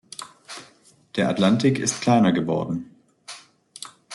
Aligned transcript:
Der 1.15 1.29
Atlantik 1.29 1.77
ist 1.77 2.01
kleiner 2.01 2.31
geworden. 2.31 2.89